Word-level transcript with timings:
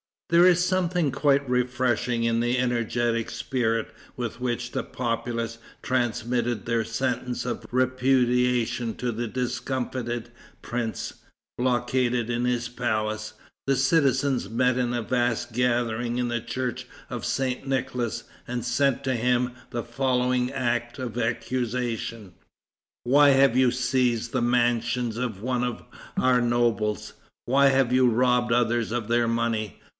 There 0.31 0.47
is 0.47 0.63
something 0.65 1.11
quite 1.11 1.47
refreshing 1.47 2.23
in 2.23 2.39
the 2.39 2.57
energetic 2.57 3.29
spirit 3.29 3.93
with 4.15 4.39
which 4.39 4.71
the 4.71 4.81
populace 4.81 5.59
transmitted 5.83 6.65
their 6.65 6.85
sentence 6.85 7.45
of 7.45 7.67
repudiation 7.69 8.95
to 8.95 9.11
the 9.11 9.27
discomfited 9.27 10.31
prince, 10.61 11.13
blockaded 11.57 12.29
in 12.31 12.45
his 12.45 12.67
palace. 12.69 13.33
The 13.67 13.75
citizens 13.75 14.49
met 14.49 14.75
in 14.77 14.93
a 14.93 15.01
vast 15.01 15.51
gathering 15.51 16.17
in 16.17 16.29
the 16.29 16.41
church 16.41 16.87
of 17.09 17.25
St. 17.25 17.67
Nicholas, 17.67 18.23
and 18.47 18.63
sent 18.63 19.03
to 19.03 19.13
him 19.15 19.51
the 19.69 19.83
following 19.83 20.49
act 20.51 20.97
of 20.97 21.17
accusation: 21.17 22.33
"Why 23.03 23.31
have 23.31 23.57
you 23.57 23.69
seized 23.69 24.31
the 24.31 24.41
mansion 24.41 25.21
of 25.21 25.41
one 25.43 25.63
of 25.63 25.83
our 26.17 26.41
nobles? 26.41 27.13
Why 27.45 27.67
have 27.67 27.91
you 27.93 28.07
robbed 28.07 28.53
others 28.53 28.91
of 28.93 29.09
their 29.09 29.27
money? 29.27 29.77